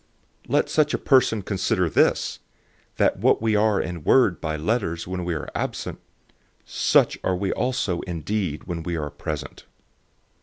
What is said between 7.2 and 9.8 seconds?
are we also in deed when we are present.